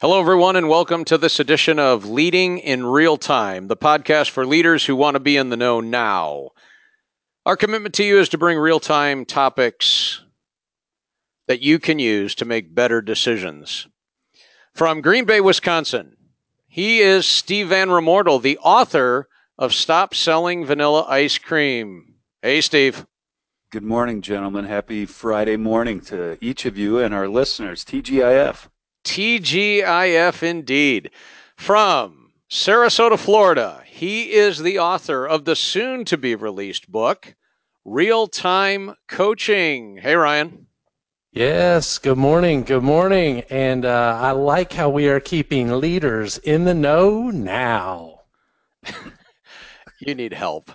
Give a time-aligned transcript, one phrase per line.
[0.00, 4.46] Hello, everyone, and welcome to this edition of Leading in Real Time, the podcast for
[4.46, 6.50] leaders who want to be in the know now.
[7.44, 10.22] Our commitment to you is to bring real time topics
[11.48, 13.88] that you can use to make better decisions.
[14.72, 16.16] From Green Bay, Wisconsin,
[16.68, 19.26] he is Steve Van Remortel, the author
[19.58, 22.14] of Stop Selling Vanilla Ice Cream.
[22.40, 23.04] Hey, Steve.
[23.72, 24.64] Good morning, gentlemen.
[24.64, 27.84] Happy Friday morning to each of you and our listeners.
[27.84, 28.68] TGIF.
[29.08, 31.10] TGIF indeed.
[31.56, 37.34] From Sarasota, Florida, he is the author of the soon to be released book,
[37.86, 39.96] Real Time Coaching.
[39.96, 40.66] Hey, Ryan.
[41.32, 42.64] Yes, good morning.
[42.64, 43.44] Good morning.
[43.48, 48.20] And uh, I like how we are keeping leaders in the know now.
[50.00, 50.70] you need help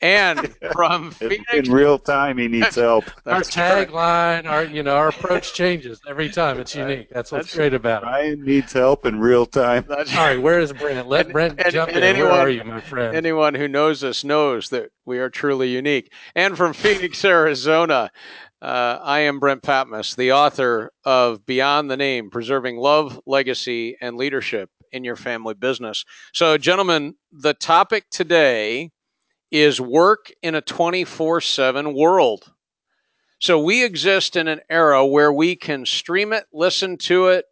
[0.00, 1.44] and from Phoenix.
[1.52, 3.04] In real time, he needs help.
[3.26, 6.58] our tagline, our you know, our approach changes every time.
[6.60, 7.08] It's unique.
[7.10, 8.06] That's what's That's, great about it.
[8.06, 9.84] Ryan needs help in real time.
[9.88, 11.08] That's, All right, where is Brent?
[11.08, 12.04] Let and, Brent and, jump and in.
[12.04, 13.16] Anyone, where are you, my friend?
[13.16, 16.12] Anyone who knows us knows that we are truly unique.
[16.34, 18.10] And from Phoenix, Arizona.
[18.62, 24.16] Uh, I am Brent Patmos, the author of Beyond the Name Preserving Love, Legacy, and
[24.16, 26.04] Leadership in Your Family Business.
[26.32, 28.92] So, gentlemen, the topic today
[29.50, 32.52] is work in a 24 7 world.
[33.38, 37.44] So we exist in an era where we can stream it, listen to it,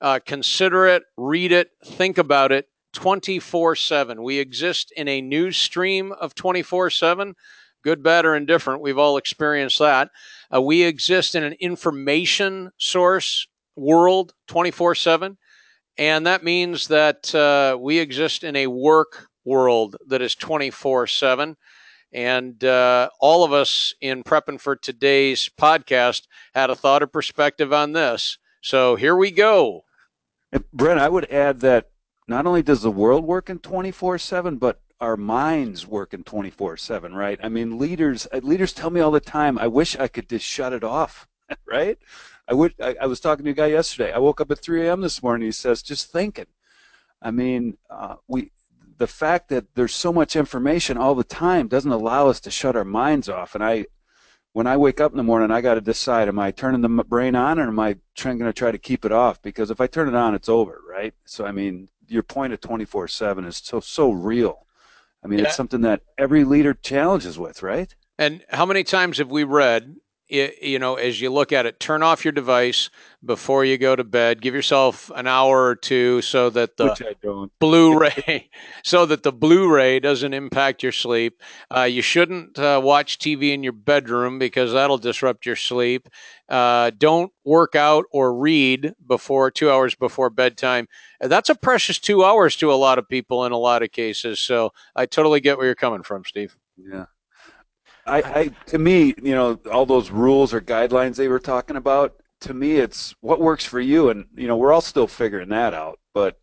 [0.00, 4.22] uh, consider it, read it, think about it 24 7.
[4.22, 7.34] We exist in a news stream of 24 7,
[7.82, 8.82] good, bad, or indifferent.
[8.82, 10.10] We've all experienced that.
[10.54, 15.38] Uh, we exist in an information source world 24 7.
[15.98, 21.56] And that means that uh, we exist in a work world that is 24 7.
[22.14, 27.72] And uh, all of us in prepping for today's podcast had a thought or perspective
[27.72, 28.38] on this.
[28.60, 29.84] So here we go.
[30.52, 31.88] And Brent, I would add that
[32.28, 36.76] not only does the world work in 24 7, but our minds work in 24
[36.76, 37.40] 7, right?
[37.42, 40.44] I mean, leaders, uh, leaders tell me all the time, I wish I could just
[40.44, 41.26] shut it off,
[41.66, 41.98] right?
[42.48, 42.74] I would.
[42.80, 44.12] I, I, was talking to a guy yesterday.
[44.12, 45.00] I woke up at 3 a.m.
[45.00, 45.46] this morning.
[45.46, 46.46] He says, just thinking.
[47.20, 48.50] I mean, uh, we
[48.98, 52.76] the fact that there's so much information all the time doesn't allow us to shut
[52.76, 53.54] our minds off.
[53.54, 53.86] And I,
[54.52, 56.88] when I wake up in the morning, I got to decide: am I turning the
[56.88, 59.40] brain on, or am I trying going to try to keep it off?
[59.42, 61.14] Because if I turn it on, it's over, right?
[61.24, 64.66] So I mean, your point of 24/7 is so so real.
[65.24, 65.46] I mean, yeah.
[65.46, 67.94] it's something that every leader challenges with, right?
[68.18, 69.96] And how many times have we read
[70.32, 72.88] you know, as you look at it, turn off your device
[73.24, 74.40] before you go to bed.
[74.40, 76.88] Give yourself an hour or two so that the
[77.60, 78.48] Blu-ray,
[78.82, 81.40] so that the Blu-ray doesn't impact your sleep.
[81.74, 86.08] Uh, you shouldn't uh, watch TV in your bedroom because that'll disrupt your sleep.
[86.48, 90.88] Uh, don't work out or read before two hours before bedtime.
[91.20, 94.40] That's a precious two hours to a lot of people in a lot of cases.
[94.40, 96.56] So I totally get where you're coming from, Steve.
[96.76, 97.04] Yeah.
[98.06, 102.16] I, I to me, you know, all those rules or guidelines they were talking about,
[102.40, 105.74] to me it's what works for you and you know, we're all still figuring that
[105.74, 106.38] out, but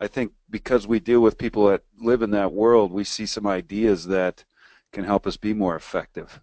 [0.00, 3.46] I think because we deal with people that live in that world, we see some
[3.46, 4.44] ideas that
[4.92, 6.40] can help us be more effective.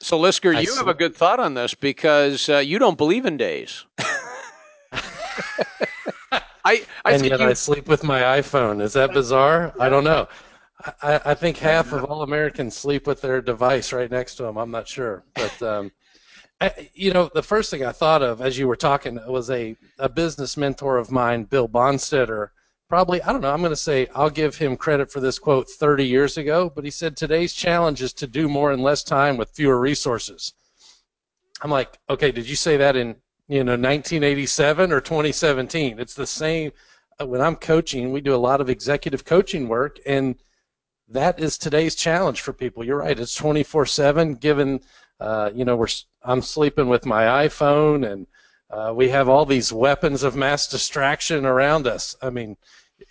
[0.00, 3.36] So, Lisker, you have a good thought on this because uh, you don't believe in
[3.38, 3.86] days.
[6.66, 7.46] I, I and yet you...
[7.46, 8.82] I sleep with my iPhone.
[8.82, 9.72] Is that bizarre?
[9.78, 10.28] I don't know.
[11.02, 14.58] I, I, think half of all Americans sleep with their device right next to them.
[14.58, 15.90] I'm not sure, but um,
[16.60, 19.76] I, you know, the first thing I thought of as you were talking was a
[19.98, 22.48] a business mentor of mine, Bill Bonstetter.
[22.88, 23.52] Probably, I don't know.
[23.52, 26.84] I'm going to say I'll give him credit for this quote 30 years ago, but
[26.84, 30.52] he said today's challenge is to do more in less time with fewer resources.
[31.62, 33.16] I'm like, okay, did you say that in
[33.48, 35.98] you know 1987 or 2017?
[35.98, 36.70] It's the same.
[37.20, 40.36] Uh, when I'm coaching, we do a lot of executive coaching work, and
[41.08, 42.84] that is today's challenge for people.
[42.84, 43.18] You're right.
[43.18, 44.40] It's 24/7.
[44.40, 44.80] Given,
[45.20, 45.88] uh, you know, we're
[46.22, 48.26] I'm sleeping with my iPhone, and
[48.70, 52.16] uh, we have all these weapons of mass distraction around us.
[52.20, 52.56] I mean,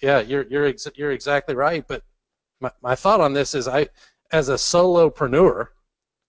[0.02, 1.88] yeah, you're you're ex- you're exactly right.
[1.88, 2.04] But
[2.60, 3.88] my my thought on this is, I
[4.32, 5.68] as a solopreneur,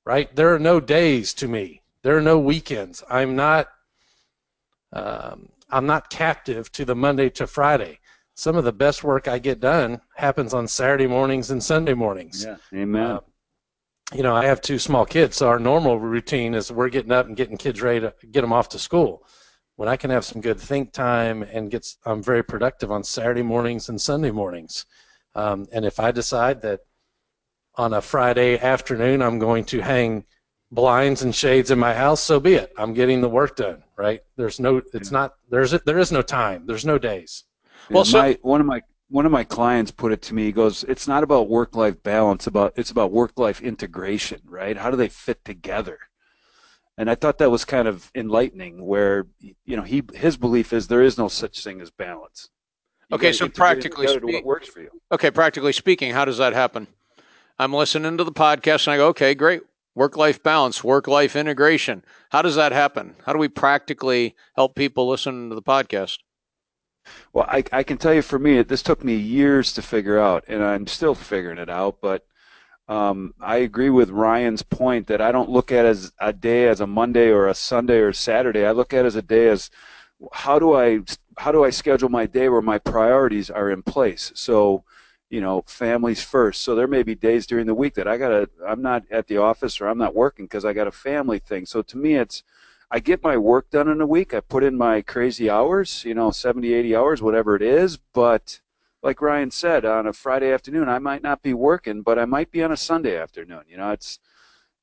[0.04, 0.34] right?
[0.36, 1.82] There are no days to me.
[2.02, 3.02] There are no weekends.
[3.10, 3.68] I'm not.
[4.92, 7.98] Um, I'm not captive to the Monday to Friday
[8.36, 12.44] some of the best work I get done happens on Saturday mornings and Sunday mornings.
[12.44, 13.02] Yeah, amen.
[13.02, 13.20] Uh,
[14.14, 17.26] you know, I have two small kids, so our normal routine is we're getting up
[17.26, 19.26] and getting kids ready to get them off to school.
[19.76, 23.42] When I can have some good think time and get, I'm very productive on Saturday
[23.42, 24.84] mornings and Sunday mornings.
[25.34, 26.80] Um, and if I decide that
[27.76, 30.24] on a Friday afternoon I'm going to hang
[30.70, 32.70] blinds and shades in my house, so be it.
[32.76, 34.20] I'm getting the work done, right?
[34.36, 36.66] There's no, it's not, there's, there is no time.
[36.66, 37.44] There's no days.
[37.90, 40.44] Well, so my, one of my, one of my clients put it to me.
[40.44, 42.46] He goes, "It's not about work-life balance.
[42.46, 44.76] About it's about work-life integration, right?
[44.76, 45.98] How do they fit together?"
[46.98, 48.84] And I thought that was kind of enlightening.
[48.84, 52.50] Where you know he his belief is there is no such thing as balance.
[53.08, 54.90] You okay, so practically speaking, what works for you.
[55.12, 56.88] Okay, practically speaking, how does that happen?
[57.58, 59.62] I'm listening to the podcast and I go, okay, great.
[59.94, 62.04] Work life balance, work life integration.
[62.30, 63.14] How does that happen?
[63.24, 66.18] How do we practically help people listen to the podcast?
[67.32, 70.44] Well, I, I can tell you for me, this took me years to figure out,
[70.48, 71.98] and I'm still figuring it out.
[72.00, 72.26] But
[72.88, 76.80] um, I agree with Ryan's point that I don't look at as a day as
[76.80, 78.64] a Monday or a Sunday or Saturday.
[78.64, 79.70] I look at as a day as
[80.32, 81.00] how do I
[81.38, 84.32] how do I schedule my day where my priorities are in place.
[84.34, 84.84] So
[85.30, 86.62] you know, families first.
[86.62, 89.38] So there may be days during the week that I gotta, I'm not at the
[89.38, 91.66] office or I'm not working because I got a family thing.
[91.66, 92.42] So to me, it's,
[92.90, 94.32] I get my work done in a week.
[94.32, 97.96] I put in my crazy hours, you know, 70, 80 hours, whatever it is.
[97.96, 98.60] But
[99.02, 102.50] like Ryan said, on a Friday afternoon, I might not be working, but I might
[102.50, 103.62] be on a Sunday afternoon.
[103.68, 104.20] You know, it's,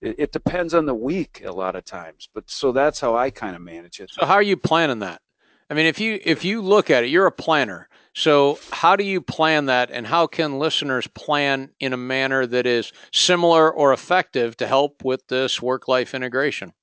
[0.02, 2.28] it, it depends on the week a lot of times.
[2.34, 4.12] But so that's how I kind of manage it.
[4.12, 5.22] So how are you planning that?
[5.70, 7.88] I mean, if you if you look at it, you're a planner.
[8.16, 12.68] So, how do you plan that, and how can listeners plan in a manner that
[12.68, 16.74] is similar or effective to help with this work life integration?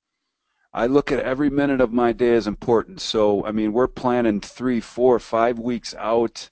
[0.73, 3.01] I look at every minute of my day as important.
[3.01, 6.49] So, I mean, we're planning three, four, five weeks out,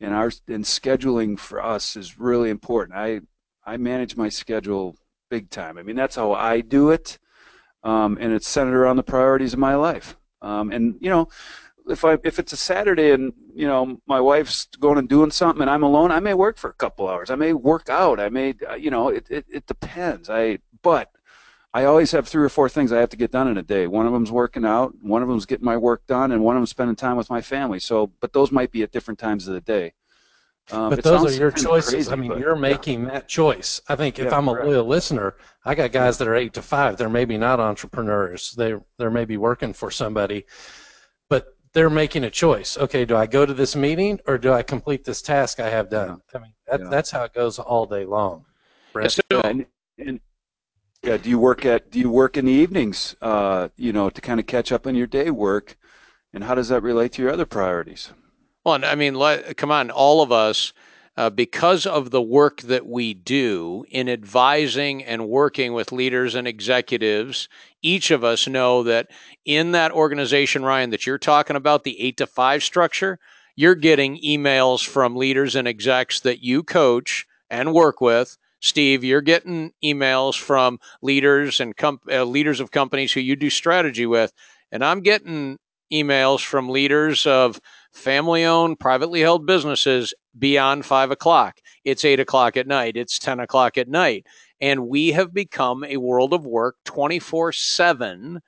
[0.00, 2.96] and our and scheduling for us is really important.
[2.96, 3.20] I
[3.64, 4.96] I manage my schedule
[5.30, 5.78] big time.
[5.78, 7.18] I mean, that's how I do it,
[7.82, 10.16] um, and it's centered around the priorities of my life.
[10.42, 11.28] Um, and you know,
[11.88, 15.62] if I if it's a Saturday and you know my wife's going and doing something
[15.62, 17.30] and I'm alone, I may work for a couple hours.
[17.30, 18.20] I may work out.
[18.20, 20.30] I may uh, you know it, it, it depends.
[20.30, 21.10] I but
[21.76, 23.86] I always have three or four things I have to get done in a day.
[23.86, 26.60] One of them's working out, one of them's getting my work done, and one of
[26.60, 27.80] them's spending time with my family.
[27.80, 29.92] So, but those might be at different times of the day.
[30.72, 31.92] Um, but those are your choices.
[31.92, 33.10] Crazy, I mean, but, you're making yeah.
[33.10, 33.82] that choice.
[33.90, 35.36] I think if yeah, I'm a loyal listener,
[35.66, 36.96] I got guys that are eight to five.
[36.96, 38.52] They're maybe not entrepreneurs.
[38.52, 40.46] They they're maybe working for somebody,
[41.28, 42.78] but they're making a choice.
[42.78, 45.90] Okay, do I go to this meeting or do I complete this task I have
[45.90, 46.22] done?
[46.34, 46.88] I mean, that, yeah.
[46.88, 48.46] that's how it goes all day long.
[48.94, 49.20] Brent.
[49.30, 49.66] Yeah, and,
[49.98, 50.20] and,
[51.06, 53.16] yeah, do you work at do you work in the evenings?
[53.22, 55.76] Uh, you know, to kind of catch up on your day work,
[56.32, 58.12] and how does that relate to your other priorities?
[58.64, 60.72] Well, I mean, let, come on, all of us
[61.16, 66.46] uh, because of the work that we do in advising and working with leaders and
[66.46, 67.48] executives,
[67.80, 69.08] each of us know that
[69.44, 73.18] in that organization, Ryan, that you're talking about, the eight to five structure,
[73.54, 78.36] you're getting emails from leaders and execs that you coach and work with.
[78.60, 83.50] Steve, you're getting emails from leaders and com- uh, leaders of companies who you do
[83.50, 84.32] strategy with,
[84.72, 85.58] and I'm getting
[85.92, 87.60] emails from leaders of
[87.92, 91.58] family owned, privately held businesses beyond five o'clock.
[91.84, 92.96] It's eight o'clock at night.
[92.96, 94.26] It's 10 o'clock at night.
[94.60, 98.40] And we have become a world of work 24 7.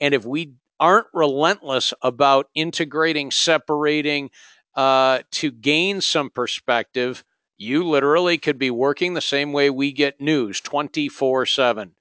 [0.00, 4.30] And if we aren't relentless about integrating, separating
[4.74, 7.24] uh, to gain some perspective,
[7.58, 11.94] you literally could be working the same way we get news 24 7.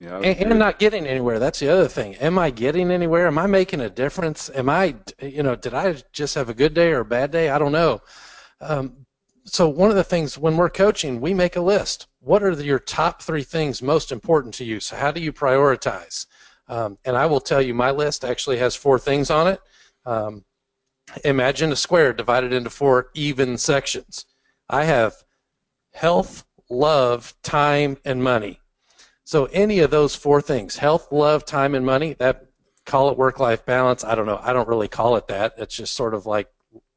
[0.00, 1.38] Yeah, and, and not getting anywhere.
[1.38, 2.14] That's the other thing.
[2.16, 3.26] Am I getting anywhere?
[3.26, 4.50] Am I making a difference?
[4.54, 7.50] Am I, you know, did I just have a good day or a bad day?
[7.50, 8.00] I don't know.
[8.62, 9.04] Um,
[9.44, 12.06] so one of the things when we're coaching, we make a list.
[12.20, 14.80] What are the, your top three things most important to you?
[14.80, 16.26] So how do you prioritize?
[16.68, 19.60] Um, and I will tell you, my list actually has four things on it.
[20.06, 20.44] Um,
[21.24, 24.26] imagine a square divided into four even sections.
[24.68, 25.14] I have
[25.92, 28.60] health, love, time, and money.
[29.24, 32.46] So any of those four things, health, love, time, and money, that
[32.86, 34.02] call it work-life balance.
[34.04, 34.40] I don't know.
[34.42, 35.54] I don't really call it that.
[35.56, 36.48] It's just sort of like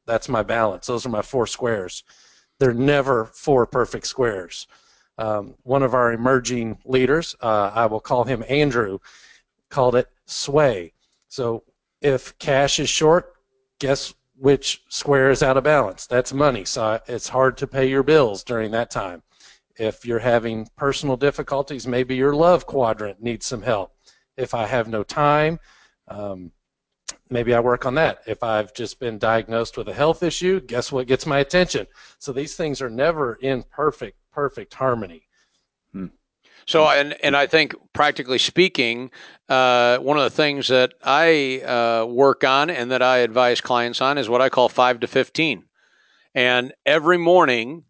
[0.06, 0.86] that's my balance.
[0.86, 2.02] Those are my four squares.
[2.58, 4.66] They're never four perfect squares.
[5.18, 8.98] Um, one of our emerging leaders, uh, I will call him Andrew,
[9.70, 10.92] called it sway.
[11.28, 11.62] So
[12.00, 13.33] if cash is short,
[13.78, 16.06] guess which square is out of balance?
[16.06, 16.64] That's money.
[16.64, 19.22] So it's hard to pay your bills during that time.
[19.76, 23.92] If you're having personal difficulties, maybe your love quadrant needs some help.
[24.36, 25.58] If I have no time,
[26.08, 26.52] um,
[27.30, 28.20] maybe I work on that.
[28.26, 31.86] If I've just been diagnosed with a health issue, guess what gets my attention?
[32.18, 35.26] So these things are never in perfect, perfect harmony.
[36.66, 39.10] So, and and I think practically speaking,
[39.48, 44.00] uh, one of the things that I uh, work on and that I advise clients
[44.00, 45.64] on is what I call five to fifteen.
[46.34, 47.84] And every morning,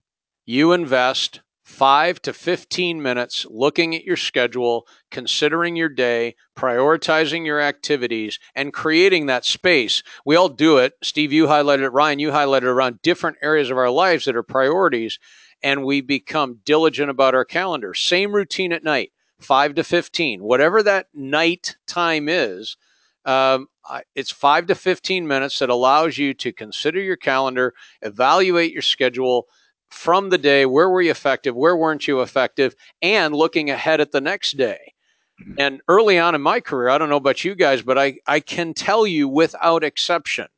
[0.44, 7.60] you invest five to 15 minutes looking at your schedule, considering your day, prioritizing your
[7.60, 10.02] activities, and creating that space.
[10.26, 10.92] We all do it.
[11.02, 11.88] Steve, you highlighted it.
[11.88, 15.18] Ryan, you highlighted around different areas of our lives that are priorities,
[15.64, 17.94] and we become diligent about our calendar.
[17.94, 22.76] Same routine at night, 5 to 15, whatever that night time is.
[23.24, 23.68] Um,
[24.14, 29.48] it's five to 15 minutes that allows you to consider your calendar, evaluate your schedule,
[29.94, 34.10] from the day where were you effective where weren't you effective and looking ahead at
[34.10, 34.92] the next day
[35.40, 35.54] mm-hmm.
[35.56, 38.40] and early on in my career i don't know about you guys but i, I
[38.40, 40.48] can tell you without exception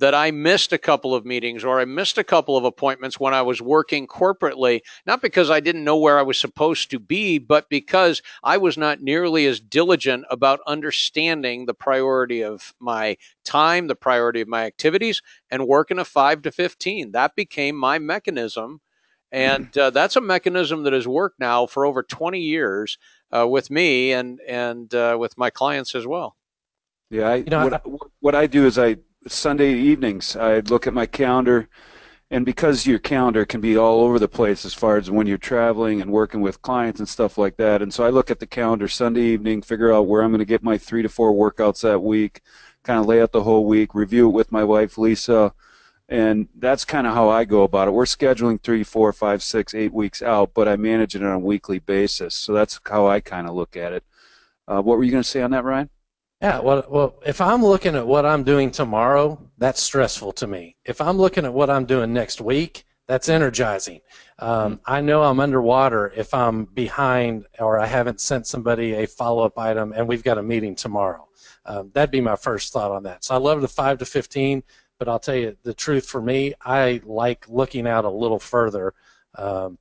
[0.00, 3.34] that I missed a couple of meetings or I missed a couple of appointments when
[3.34, 7.38] I was working corporately, not because I didn't know where I was supposed to be,
[7.38, 13.88] but because I was not nearly as diligent about understanding the priority of my time,
[13.88, 17.12] the priority of my activities, and working a 5 to 15.
[17.12, 18.80] That became my mechanism.
[19.30, 22.96] And uh, that's a mechanism that has worked now for over 20 years
[23.36, 26.36] uh, with me and, and uh, with my clients as well.
[27.10, 27.80] Yeah, I, you know, what, I,
[28.20, 28.96] what I do is I
[29.28, 31.68] Sunday evenings, I look at my calendar,
[32.30, 35.36] and because your calendar can be all over the place as far as when you're
[35.36, 38.46] traveling and working with clients and stuff like that, and so I look at the
[38.46, 41.82] calendar Sunday evening, figure out where I'm going to get my three to four workouts
[41.82, 42.40] that week,
[42.82, 45.52] kind of lay out the whole week, review it with my wife Lisa,
[46.08, 47.92] and that's kind of how I go about it.
[47.92, 51.38] We're scheduling three, four, five, six, eight weeks out, but I manage it on a
[51.38, 54.04] weekly basis, so that's how I kind of look at it.
[54.66, 55.90] Uh, what were you going to say on that, Ryan?
[56.40, 60.76] Yeah, well, well, if I'm looking at what I'm doing tomorrow, that's stressful to me.
[60.86, 64.00] If I'm looking at what I'm doing next week, that's energizing.
[64.38, 64.82] Um, mm-hmm.
[64.86, 69.58] I know I'm underwater if I'm behind or I haven't sent somebody a follow up
[69.58, 71.28] item and we've got a meeting tomorrow.
[71.66, 73.24] Um, that'd be my first thought on that.
[73.24, 74.62] So I love the 5 to 15,
[74.98, 78.94] but I'll tell you the truth for me, I like looking out a little further.
[79.34, 79.76] Um,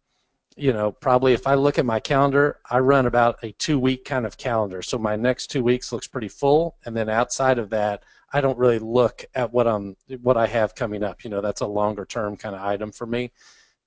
[0.60, 4.06] you know, probably if I look at my calendar, I run about a two week
[4.06, 4.82] kind of calendar.
[4.82, 6.76] So my next two weeks looks pretty full.
[6.86, 10.76] And then outside of that, I don't really look at what I'm what I have
[10.76, 11.24] coming up.
[11.24, 13.32] You know, that's a longer term kind of item for me.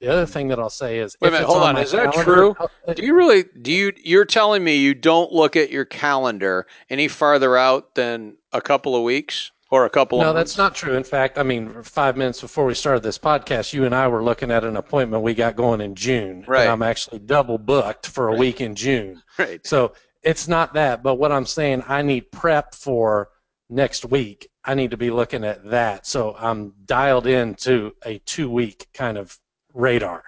[0.00, 2.16] The other thing that I'll say is, wait a minute, hold on, on is calendar,
[2.16, 2.94] that true?
[2.96, 3.44] Do you really?
[3.60, 3.92] Do you?
[4.02, 8.96] You're telling me you don't look at your calendar any farther out than a couple
[8.96, 9.52] of weeks?
[9.72, 10.94] Or a couple no, of No, that's not true.
[10.94, 14.22] In fact, I mean, five minutes before we started this podcast, you and I were
[14.22, 16.44] looking at an appointment we got going in June.
[16.46, 16.68] Right.
[16.68, 18.38] I'm actually double booked for a right.
[18.38, 19.20] week in June.
[19.38, 19.66] Right.
[19.66, 23.30] So it's not that, but what I'm saying, I need prep for
[23.70, 24.46] next week.
[24.62, 26.06] I need to be looking at that.
[26.06, 29.36] So I'm dialed into a two week kind of
[29.72, 30.22] radar.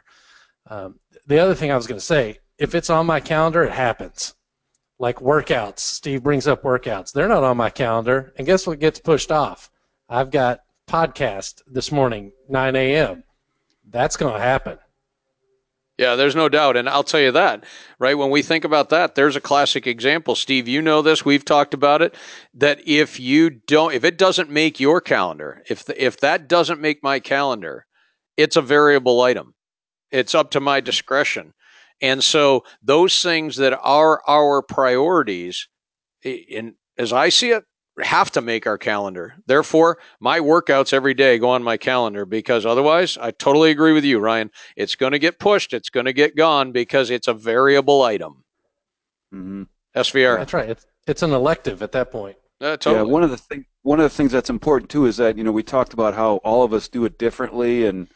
[0.71, 3.73] Um, the other thing I was going to say, if it's on my calendar, it
[3.73, 4.35] happens
[5.05, 5.81] like workouts.
[5.81, 7.13] Steve brings up workouts.
[7.13, 8.33] They're not on my calendar.
[8.39, 9.71] And guess what gets pushed off?
[10.09, 13.23] I've got podcast this morning, 9 a.m.
[13.91, 14.79] That's going to happen.
[15.99, 16.79] Yeah, there's no doubt.
[16.79, 17.65] And I'll tell you that,
[17.99, 18.17] right?
[18.17, 20.35] When we think about that, there's a classic example.
[20.35, 21.23] Steve, you know this.
[21.23, 22.15] We've talked about it.
[22.55, 26.81] That if you don't, if it doesn't make your calendar, if, the, if that doesn't
[26.81, 27.85] make my calendar,
[28.39, 29.53] it's a variable item.
[30.11, 31.53] It's up to my discretion.
[32.05, 35.69] And so those things that are our priorities,
[36.23, 37.65] in, as I see it,
[37.99, 39.37] have to make our calendar.
[39.47, 44.05] Therefore, my workouts every day go on my calendar because otherwise, I totally agree with
[44.05, 44.51] you, Ryan.
[44.77, 45.73] It's going to get pushed.
[45.73, 48.45] It's going to get gone because it's a variable item.
[49.33, 49.63] Mm-hmm.
[49.97, 50.37] SVR.
[50.37, 50.69] That's right.
[50.69, 52.37] It's, it's an elective at that point.
[52.61, 52.97] Uh, totally.
[52.97, 55.45] Yeah, one of the thing, one of the things that's important too is that you
[55.45, 58.09] know we talked about how all of us do it differently and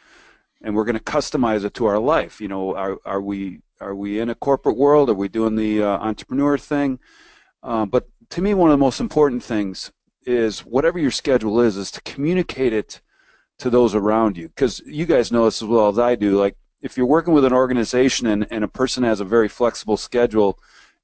[0.61, 2.39] and we're going to customize it to our life.
[2.39, 5.11] You know, are are we are we in a corporate world?
[5.11, 6.99] Are we doing the uh, entrepreneur thing?
[7.63, 9.93] Uh, but to me, one of the most important things
[10.25, 13.01] is whatever your schedule is, is to communicate it
[13.59, 14.49] to those around you.
[14.49, 16.39] Because you guys know this as well as I do.
[16.39, 19.97] Like, if you're working with an organization and, and a person has a very flexible
[19.97, 20.59] schedule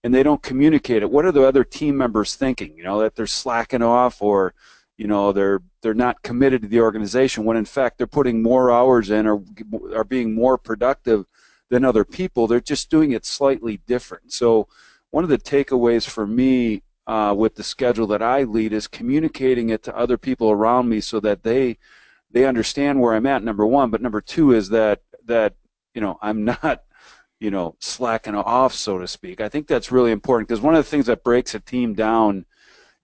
[0.04, 2.76] and they don't communicate it, what are the other team members thinking?
[2.76, 4.54] You know, that they're slacking off or,
[4.96, 8.70] you know, they're they're not committed to the organization when in fact they're putting more
[8.70, 9.42] hours in or
[9.94, 11.24] are being more productive
[11.70, 12.46] than other people.
[12.46, 14.32] They're just doing it slightly different.
[14.32, 14.68] So,
[15.10, 19.70] one of the takeaways for me uh, with the schedule that I lead is communicating
[19.70, 21.78] it to other people around me so that they
[22.30, 23.44] they understand where I'm at.
[23.44, 25.54] Number one, but number two is that that
[25.94, 26.82] you know I'm not
[27.40, 29.40] you know slacking off, so to speak.
[29.40, 32.46] I think that's really important because one of the things that breaks a team down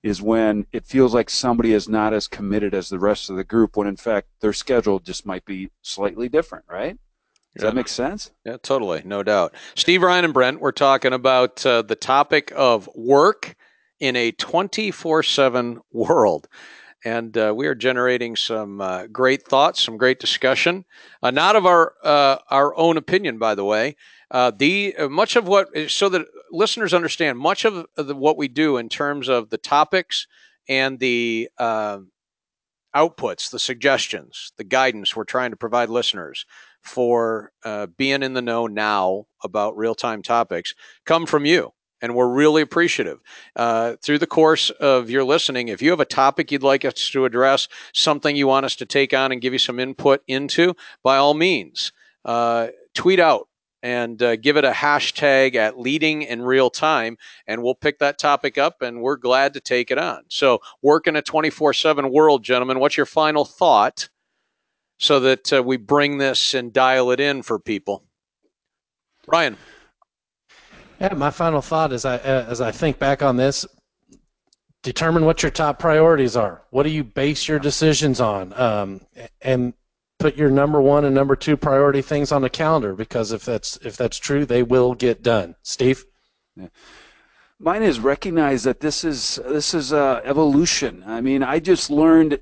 [0.02, 3.45] is when it feels like somebody is not as committed as the rest of the
[3.45, 6.99] group when in fact their schedule just might be slightly different, right?
[7.54, 7.71] Does yeah.
[7.71, 8.30] that make sense?
[8.45, 9.54] Yeah, totally, no doubt.
[9.75, 13.57] Steve, Ryan, and Brent, we're talking about uh, the topic of work
[13.99, 16.49] in a 24 7 world.
[17.04, 20.85] and uh, we are generating some uh, great thoughts, some great discussion.
[21.23, 23.97] Uh, not of our uh, our own opinion, by the way.
[24.30, 28.76] Uh, the much of what so that listeners understand much of the, what we do
[28.76, 30.28] in terms of the topics
[30.69, 31.49] and the
[32.95, 36.45] outputs, the suggestions, the guidance we're trying to provide listeners
[36.82, 37.52] for
[37.96, 42.62] being in the know now about real time topics come from you and we're really
[42.62, 43.20] appreciative.
[43.56, 47.10] Uh, through the course of your listening, if you have a topic you'd like us
[47.10, 50.75] to address, something you want us to take on and give you some input into,
[51.02, 51.92] by all means,
[52.25, 53.49] uh, tweet out
[53.82, 58.18] and uh, give it a hashtag at leading in real time, and we'll pick that
[58.18, 60.22] topic up and we're glad to take it on.
[60.28, 62.78] So, work in a 24 7 world, gentlemen.
[62.78, 64.10] What's your final thought
[65.00, 68.04] so that uh, we bring this and dial it in for people?
[69.26, 69.57] Ryan.
[71.00, 73.66] Yeah, my final thought is I uh, as I think back on this,
[74.83, 76.62] determine what your top priorities are.
[76.71, 78.52] What do you base your decisions on?
[78.52, 79.00] Um,
[79.40, 79.73] and
[80.19, 83.78] put your number one and number two priority things on the calendar because if that's
[83.78, 85.57] if that's true, they will get done.
[85.62, 86.04] Steve.
[86.57, 86.69] Yeah.
[87.59, 91.02] Mine is recognize that this is this is uh, evolution.
[91.07, 92.38] I mean, I just learned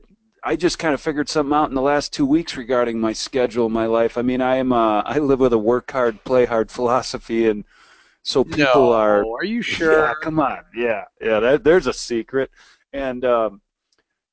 [0.49, 3.69] I just kind of figured something out in the last two weeks regarding my schedule,
[3.69, 4.17] my life.
[4.17, 7.65] I mean, I am uh, I live with a work hard, play hard philosophy, and
[8.23, 9.27] so people no, are.
[9.27, 10.07] Are you sure?
[10.07, 10.61] Yeah, come on.
[10.75, 11.39] Yeah, yeah.
[11.41, 12.51] That, there's a secret,
[12.95, 13.61] and um,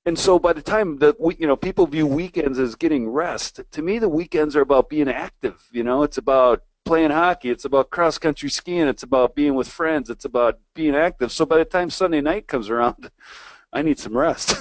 [0.05, 3.59] and so by the time that we, you know, people view weekends as getting rest.
[3.71, 5.61] To me, the weekends are about being active.
[5.73, 7.49] You know, it's about playing hockey.
[7.49, 8.87] It's about cross country skiing.
[8.87, 10.09] It's about being with friends.
[10.09, 11.33] It's about being active.
[11.33, 13.11] So by the time Sunday night comes around,
[13.73, 14.55] I need some rest.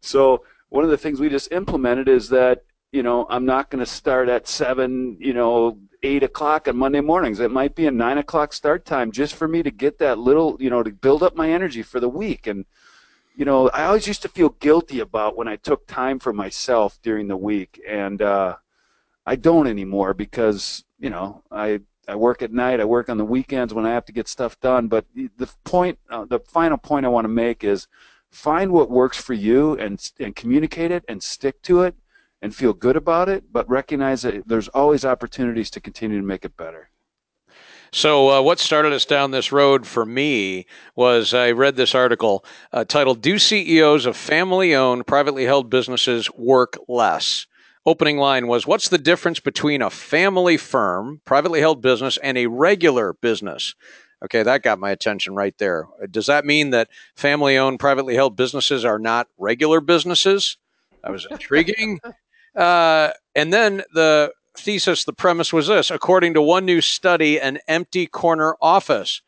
[0.00, 3.84] So one of the things we just implemented is that you know I'm not going
[3.84, 5.16] to start at seven.
[5.20, 7.40] You know eight o'clock on Monday mornings.
[7.40, 10.56] It might be a nine o'clock start time just for me to get that little,
[10.60, 12.46] you know, to build up my energy for the week.
[12.46, 12.64] And,
[13.34, 16.98] you know, I always used to feel guilty about when I took time for myself
[17.02, 17.80] during the week.
[17.88, 18.56] And uh,
[19.26, 23.24] I don't anymore because, you know, I, I work at night, I work on the
[23.24, 24.88] weekends when I have to get stuff done.
[24.88, 27.88] But the point, uh, the final point I want to make is
[28.34, 31.94] find what works for you and, and communicate it and stick to it
[32.42, 36.44] and feel good about it, but recognize that there's always opportunities to continue to make
[36.44, 36.90] it better.
[37.92, 40.66] So, uh, what started us down this road for me
[40.96, 46.28] was I read this article uh, titled Do CEOs of Family Owned, Privately Held Businesses
[46.32, 47.46] Work Less?
[47.86, 52.46] Opening line was What's the difference between a family firm, privately held business, and a
[52.46, 53.74] regular business?
[54.22, 55.86] Okay, that got my attention right there.
[56.10, 60.56] Does that mean that family owned, privately held businesses are not regular businesses?
[61.02, 62.00] That was intriguing.
[62.54, 67.58] Uh, and then the thesis, the premise was this according to one new study, an
[67.66, 69.22] empty corner office.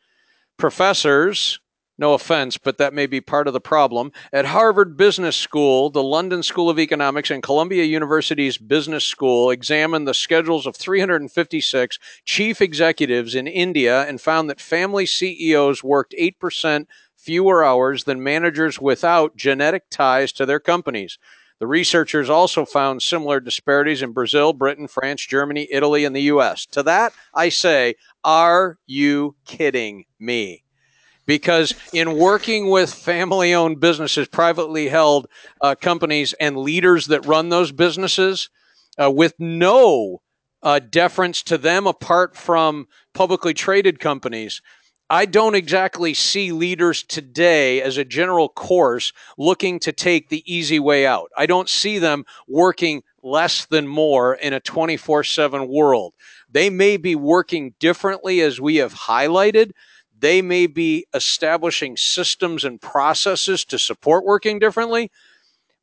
[0.55, 1.59] Professors,
[1.97, 4.11] no offense, but that may be part of the problem.
[4.31, 10.07] At Harvard Business School, the London School of Economics, and Columbia University's Business School examined
[10.07, 16.85] the schedules of 356 chief executives in India and found that family CEOs worked 8%
[17.15, 21.17] fewer hours than managers without genetic ties to their companies.
[21.59, 26.67] The researchers also found similar disparities in Brazil, Britain, France, Germany, Italy, and the US.
[26.67, 30.63] To that, I say, are you kidding me?
[31.27, 35.27] Because in working with family owned businesses, privately held
[35.61, 38.49] uh, companies, and leaders that run those businesses,
[38.99, 40.21] uh, with no
[40.63, 44.61] uh, deference to them apart from publicly traded companies,
[45.09, 50.79] I don't exactly see leaders today as a general course looking to take the easy
[50.79, 51.31] way out.
[51.37, 56.13] I don't see them working less than more in a 24 7 world.
[56.49, 59.71] They may be working differently as we have highlighted.
[60.19, 65.11] They may be establishing systems and processes to support working differently,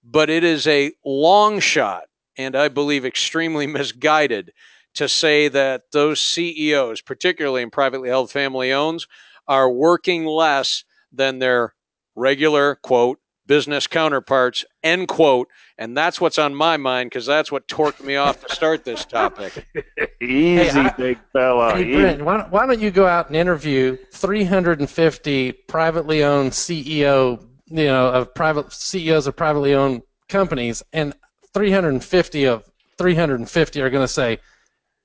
[0.03, 2.05] but it is a long shot
[2.37, 4.53] and I believe extremely misguided
[4.94, 9.07] to say that those CEOs, particularly in privately held family owns,
[9.47, 11.75] are working less than their
[12.14, 15.49] regular quote business counterparts end quote.
[15.79, 19.05] And that's what's on my mind because that's what torqued me off to start this
[19.05, 19.67] topic.
[20.21, 23.97] Easy hey, I, big fella hey, Brent, why, why don't you go out and interview
[24.13, 31.15] 350 privately owned ceo you know of private ceos of privately owned companies and
[31.53, 32.65] 350 of
[32.97, 34.39] 350 are going to say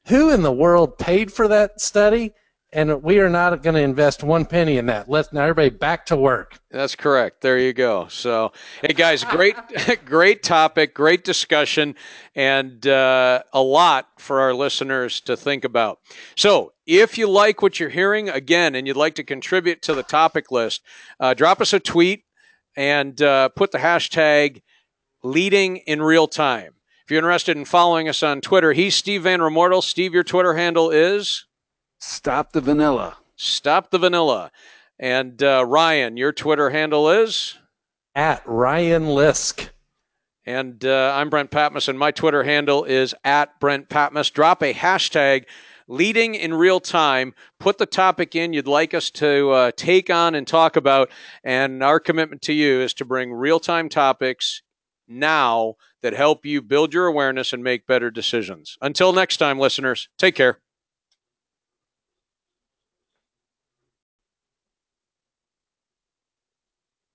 [0.10, 2.34] who in the world paid for that study?
[2.72, 5.10] And we are not going to invest one penny in that.
[5.10, 6.60] Let's now everybody back to work.
[6.70, 7.42] That's correct.
[7.42, 8.08] There you go.
[8.10, 8.52] So,
[8.84, 9.56] hey guys, great,
[10.06, 11.96] great topic, great discussion,
[12.36, 15.98] and uh, a lot for our listeners to think about.
[16.36, 20.04] So, if you like what you're hearing again, and you'd like to contribute to the
[20.04, 20.84] topic list,
[21.20, 22.26] uh, drop us a tweet
[22.78, 24.62] and uh, put the hashtag
[25.24, 26.76] leading in real time.
[27.04, 29.82] If you're interested in following us on Twitter, he's Steve Van Remortel.
[29.82, 31.46] Steve, your Twitter handle is
[32.00, 33.18] Stop the Vanilla.
[33.36, 34.52] Stop the Vanilla.
[34.98, 37.58] And uh, Ryan, your Twitter handle is
[38.16, 39.70] at Ryan Lisk.
[40.46, 44.30] And uh, I'm Brent Patmos, and my Twitter handle is at Brent Patmos.
[44.32, 45.44] Drop a hashtag
[45.88, 47.34] leading in real time.
[47.60, 51.12] Put the topic in you'd like us to uh, take on and talk about.
[51.44, 54.62] And our commitment to you is to bring real time topics
[55.08, 58.78] now that help you build your awareness and make better decisions.
[58.82, 60.60] Until next time, listeners, take care.